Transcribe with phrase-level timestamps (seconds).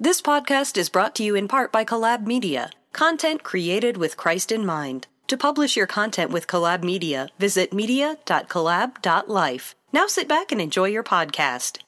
[0.00, 4.52] This podcast is brought to you in part by Collab Media, content created with Christ
[4.52, 5.08] in mind.
[5.26, 9.74] To publish your content with Collab Media, visit media.collab.life.
[9.92, 11.78] Now sit back and enjoy your podcast.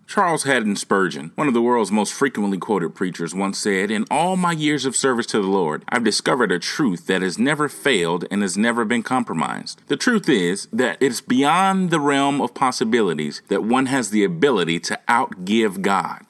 [0.05, 4.37] Charles Haddon Spurgeon, one of the world's most frequently quoted preachers, once said, In all
[4.37, 8.25] my years of service to the Lord, I've discovered a truth that has never failed
[8.29, 9.81] and has never been compromised.
[9.87, 14.79] The truth is that it's beyond the realm of possibilities that one has the ability
[14.81, 16.23] to outgive God.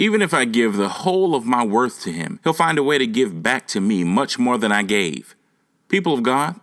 [0.00, 2.96] Even if I give the whole of my worth to Him, He'll find a way
[2.96, 5.36] to give back to me much more than I gave.
[5.88, 6.58] People of God,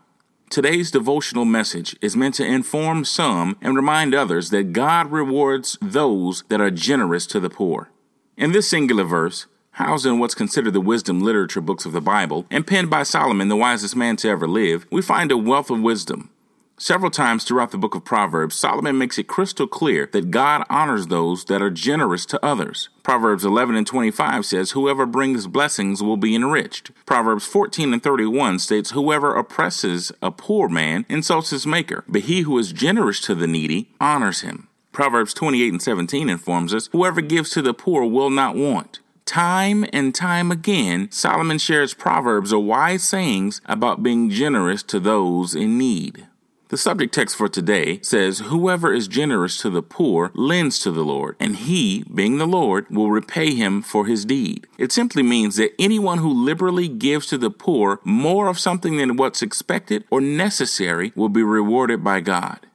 [0.49, 6.45] Today's devotional message is meant to inform some and remind others that God rewards those
[6.47, 7.91] that are generous to the poor.
[8.37, 12.45] In this singular verse, housed in what's considered the wisdom literature books of the Bible
[12.49, 15.81] and penned by Solomon, the wisest man to ever live, we find a wealth of
[15.81, 16.31] wisdom.
[16.79, 21.07] Several times throughout the book of Proverbs, Solomon makes it crystal clear that God honors
[21.07, 22.89] those that are generous to others.
[23.01, 26.91] Proverbs 11 and 25 says, Whoever brings blessings will be enriched.
[27.07, 32.41] Proverbs 14 and 31 states, Whoever oppresses a poor man insults his maker, but he
[32.41, 34.67] who is generous to the needy honors him.
[34.91, 38.99] Proverbs 28 and 17 informs us, Whoever gives to the poor will not want.
[39.25, 45.55] Time and time again, Solomon shares proverbs or wise sayings about being generous to those
[45.55, 46.27] in need.
[46.69, 51.03] The subject text for today says, Whoever is generous to the poor lends to the
[51.05, 54.67] Lord, and he, being the Lord, will repay him for his deed.
[54.77, 59.15] It simply means that anyone who liberally gives to the poor more of something than
[59.15, 62.67] what's expected or necessary will be rewarded by God.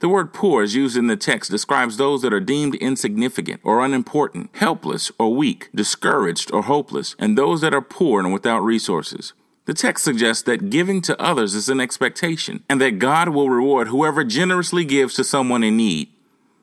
[0.00, 3.82] The word poor, as used in the text, describes those that are deemed insignificant or
[3.82, 9.32] unimportant, helpless or weak, discouraged or hopeless, and those that are poor and without resources.
[9.64, 13.88] The text suggests that giving to others is an expectation and that God will reward
[13.88, 16.08] whoever generously gives to someone in need.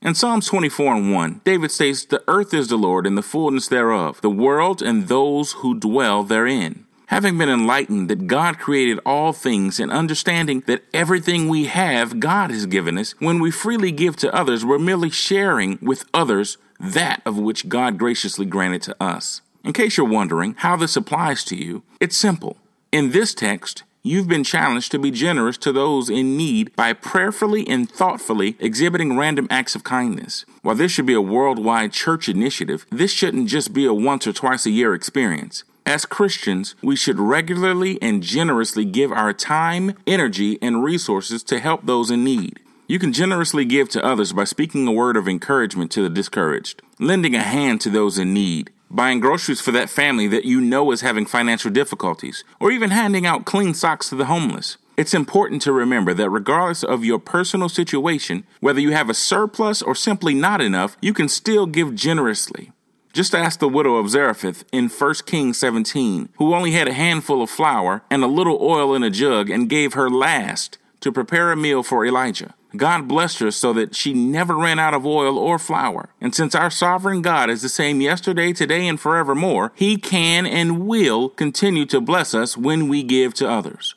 [0.02, 3.70] In Psalms 24 and 1, David states, The earth is the Lord and the fullness
[3.70, 6.86] thereof, the world and those who dwell therein.
[7.08, 12.52] Having been enlightened that God created all things and understanding that everything we have God
[12.52, 17.22] has given us, when we freely give to others, we're merely sharing with others that
[17.26, 19.42] of which God graciously granted to us.
[19.64, 22.58] In case you're wondering how this applies to you, it's simple.
[22.92, 27.68] In this text, you've been challenged to be generous to those in need by prayerfully
[27.68, 30.44] and thoughtfully exhibiting random acts of kindness.
[30.64, 34.34] While this should be a worldwide church initiative, this shouldn't just be a once or
[34.34, 35.64] twice a year experience.
[35.86, 41.86] As Christians, we should regularly and generously give our time, energy, and resources to help
[41.86, 42.60] those in need.
[42.88, 46.82] You can generously give to others by speaking a word of encouragement to the discouraged,
[46.98, 50.92] lending a hand to those in need, buying groceries for that family that you know
[50.92, 54.78] is having financial difficulties, or even handing out clean socks to the homeless.
[54.98, 59.82] It's important to remember that regardless of your personal situation, whether you have a surplus
[59.82, 62.74] or simply not enough, you can still give generously.
[63.14, 67.42] Just ask the widow of Zarephath in 1 Kings 17, who only had a handful
[67.42, 71.52] of flour and a little oil in a jug and gave her last to prepare
[71.52, 72.54] a meal for Elijah.
[72.76, 76.10] God blessed her so that she never ran out of oil or flour.
[76.22, 80.86] And since our sovereign God is the same yesterday, today, and forevermore, He can and
[80.86, 83.96] will continue to bless us when we give to others.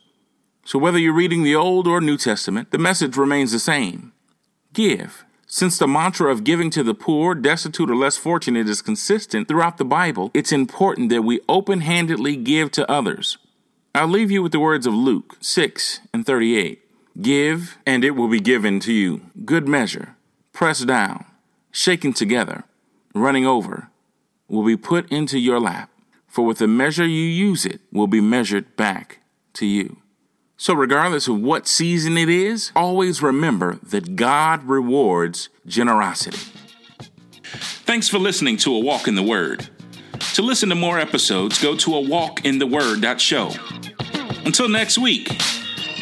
[0.65, 4.13] So whether you're reading the Old or New Testament, the message remains the same.
[4.73, 5.25] Give.
[5.47, 9.77] Since the mantra of giving to the poor, destitute, or less fortunate is consistent throughout
[9.77, 13.37] the Bible, it's important that we open handedly give to others.
[13.95, 16.81] I'll leave you with the words of Luke 6 and 38.
[17.21, 19.21] Give, and it will be given to you.
[19.45, 20.17] Good measure,
[20.53, 21.27] pressed down,
[21.71, 22.65] shaken together,
[23.15, 23.91] running over,
[24.49, 25.91] will be put into your lap.
[26.27, 29.19] For with the measure you use it will be measured back
[29.55, 29.99] to you.
[30.57, 36.39] So, regardless of what season it is, always remember that God rewards generosity.
[37.85, 39.69] Thanks for listening to A Walk in the Word.
[40.35, 43.53] To listen to more episodes, go to a walkintheword.show.
[44.47, 45.29] Until next week,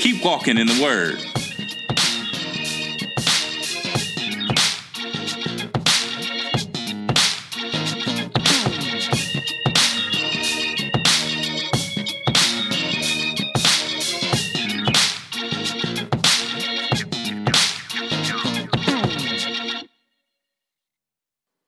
[0.00, 1.18] Keep walking in the Word.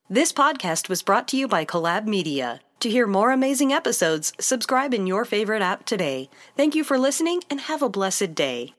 [0.08, 2.60] This podcast was brought to you by Collab Media.
[2.82, 6.28] To hear more amazing episodes, subscribe in your favorite app today.
[6.56, 8.74] Thank you for listening and have a blessed day.